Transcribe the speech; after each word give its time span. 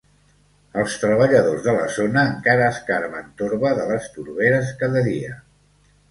Els 0.83 0.93
treballadors 1.01 1.59
de 1.65 1.75
la 1.75 1.83
zona 1.97 2.23
encara 2.29 2.69
escarben 2.77 3.27
torba 3.41 3.73
de 3.81 3.83
les 3.91 4.07
torberes 4.17 4.73
cada 4.81 5.05
dia. 5.09 5.37